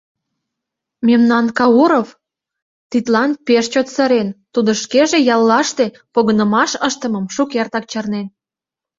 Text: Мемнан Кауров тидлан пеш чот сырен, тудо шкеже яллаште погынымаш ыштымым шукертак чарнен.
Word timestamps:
Мемнан 1.07 1.45
Кауров 1.57 2.07
тидлан 2.91 3.31
пеш 3.45 3.65
чот 3.73 3.87
сырен, 3.95 4.29
тудо 4.53 4.71
шкеже 4.83 5.19
яллаште 5.35 5.85
погынымаш 6.13 6.71
ыштымым 6.87 7.25
шукертак 7.35 7.85
чарнен. 7.91 8.27